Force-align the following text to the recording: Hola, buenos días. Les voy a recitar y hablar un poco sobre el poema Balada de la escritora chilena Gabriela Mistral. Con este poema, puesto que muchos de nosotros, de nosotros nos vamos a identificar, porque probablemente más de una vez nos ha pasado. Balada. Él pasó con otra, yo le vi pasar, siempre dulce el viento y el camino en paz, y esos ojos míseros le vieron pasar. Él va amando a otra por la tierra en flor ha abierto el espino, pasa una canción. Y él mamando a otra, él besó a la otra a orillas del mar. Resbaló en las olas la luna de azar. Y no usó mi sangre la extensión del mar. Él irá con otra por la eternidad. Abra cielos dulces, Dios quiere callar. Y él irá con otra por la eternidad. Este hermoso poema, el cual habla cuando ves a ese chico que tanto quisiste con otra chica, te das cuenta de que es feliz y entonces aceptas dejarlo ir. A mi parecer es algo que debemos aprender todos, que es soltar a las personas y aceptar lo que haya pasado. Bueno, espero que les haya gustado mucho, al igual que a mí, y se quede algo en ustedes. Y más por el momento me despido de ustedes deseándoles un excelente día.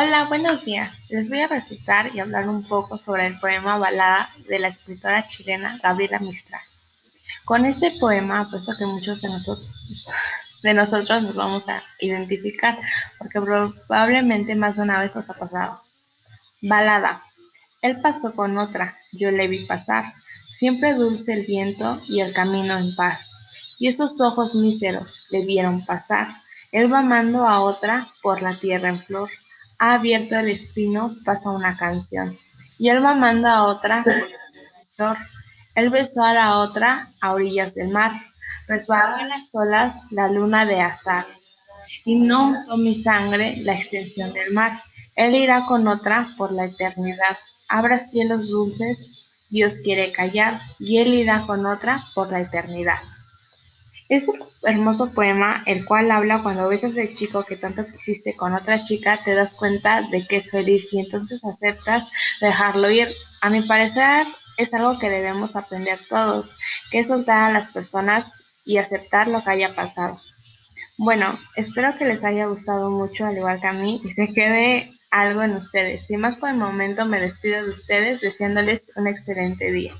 Hola, 0.00 0.26
buenos 0.26 0.64
días. 0.64 1.10
Les 1.10 1.28
voy 1.28 1.40
a 1.40 1.48
recitar 1.48 2.14
y 2.14 2.20
hablar 2.20 2.48
un 2.48 2.62
poco 2.62 2.98
sobre 2.98 3.26
el 3.26 3.36
poema 3.40 3.78
Balada 3.78 4.30
de 4.48 4.60
la 4.60 4.68
escritora 4.68 5.26
chilena 5.26 5.76
Gabriela 5.82 6.20
Mistral. 6.20 6.60
Con 7.44 7.66
este 7.66 7.90
poema, 7.98 8.48
puesto 8.48 8.76
que 8.78 8.86
muchos 8.86 9.22
de 9.22 9.28
nosotros, 9.28 10.06
de 10.62 10.72
nosotros 10.72 11.24
nos 11.24 11.34
vamos 11.34 11.68
a 11.68 11.82
identificar, 11.98 12.78
porque 13.18 13.40
probablemente 13.88 14.54
más 14.54 14.76
de 14.76 14.82
una 14.82 15.00
vez 15.00 15.16
nos 15.16 15.30
ha 15.30 15.34
pasado. 15.40 15.80
Balada. 16.62 17.20
Él 17.82 18.00
pasó 18.00 18.32
con 18.36 18.56
otra, 18.56 18.96
yo 19.10 19.32
le 19.32 19.48
vi 19.48 19.66
pasar, 19.66 20.04
siempre 20.60 20.94
dulce 20.94 21.32
el 21.32 21.44
viento 21.44 22.00
y 22.06 22.20
el 22.20 22.32
camino 22.32 22.78
en 22.78 22.94
paz, 22.94 23.74
y 23.80 23.88
esos 23.88 24.20
ojos 24.20 24.54
míseros 24.54 25.26
le 25.30 25.44
vieron 25.44 25.84
pasar. 25.84 26.28
Él 26.70 26.92
va 26.92 27.00
amando 27.00 27.48
a 27.48 27.62
otra 27.62 28.06
por 28.22 28.42
la 28.42 28.54
tierra 28.54 28.90
en 28.90 29.02
flor 29.02 29.28
ha 29.78 29.94
abierto 29.94 30.36
el 30.36 30.48
espino, 30.48 31.14
pasa 31.24 31.50
una 31.50 31.76
canción. 31.76 32.36
Y 32.78 32.88
él 32.88 33.00
mamando 33.00 33.48
a 33.48 33.64
otra, 33.64 34.04
él 35.74 35.90
besó 35.90 36.24
a 36.24 36.34
la 36.34 36.58
otra 36.58 37.08
a 37.20 37.32
orillas 37.32 37.74
del 37.74 37.88
mar. 37.88 38.12
Resbaló 38.66 39.20
en 39.20 39.28
las 39.28 39.50
olas 39.52 40.10
la 40.10 40.28
luna 40.28 40.66
de 40.66 40.80
azar. 40.80 41.24
Y 42.04 42.16
no 42.16 42.50
usó 42.50 42.76
mi 42.78 42.96
sangre 43.00 43.56
la 43.58 43.74
extensión 43.74 44.32
del 44.32 44.52
mar. 44.52 44.80
Él 45.16 45.34
irá 45.34 45.66
con 45.66 45.86
otra 45.88 46.26
por 46.36 46.52
la 46.52 46.66
eternidad. 46.66 47.36
Abra 47.68 47.98
cielos 47.98 48.48
dulces, 48.48 49.46
Dios 49.50 49.74
quiere 49.82 50.12
callar. 50.12 50.60
Y 50.78 50.98
él 50.98 51.14
irá 51.14 51.42
con 51.46 51.66
otra 51.66 52.02
por 52.14 52.30
la 52.30 52.40
eternidad. 52.40 52.98
Este 54.08 54.32
hermoso 54.62 55.12
poema, 55.12 55.62
el 55.66 55.84
cual 55.84 56.10
habla 56.10 56.42
cuando 56.42 56.68
ves 56.68 56.84
a 56.84 56.88
ese 56.88 57.14
chico 57.14 57.44
que 57.44 57.56
tanto 57.56 57.84
quisiste 57.86 58.34
con 58.34 58.54
otra 58.54 58.82
chica, 58.82 59.18
te 59.22 59.34
das 59.34 59.56
cuenta 59.56 60.00
de 60.10 60.24
que 60.26 60.36
es 60.36 60.50
feliz 60.50 60.88
y 60.92 61.00
entonces 61.00 61.44
aceptas 61.44 62.10
dejarlo 62.40 62.90
ir. 62.90 63.08
A 63.42 63.50
mi 63.50 63.60
parecer 63.62 64.26
es 64.56 64.72
algo 64.72 64.98
que 64.98 65.10
debemos 65.10 65.56
aprender 65.56 65.98
todos, 66.08 66.56
que 66.90 67.00
es 67.00 67.08
soltar 67.08 67.50
a 67.50 67.52
las 67.52 67.70
personas 67.70 68.24
y 68.64 68.78
aceptar 68.78 69.28
lo 69.28 69.42
que 69.42 69.50
haya 69.50 69.74
pasado. 69.74 70.18
Bueno, 70.96 71.38
espero 71.56 71.96
que 71.96 72.06
les 72.06 72.24
haya 72.24 72.46
gustado 72.46 72.90
mucho, 72.90 73.26
al 73.26 73.36
igual 73.36 73.60
que 73.60 73.66
a 73.68 73.72
mí, 73.72 74.00
y 74.02 74.10
se 74.10 74.32
quede 74.32 74.92
algo 75.10 75.42
en 75.42 75.52
ustedes. 75.52 76.10
Y 76.10 76.16
más 76.16 76.36
por 76.38 76.48
el 76.48 76.56
momento 76.56 77.04
me 77.04 77.20
despido 77.20 77.64
de 77.64 77.70
ustedes 77.70 78.20
deseándoles 78.20 78.82
un 78.96 79.06
excelente 79.06 79.70
día. 79.70 79.94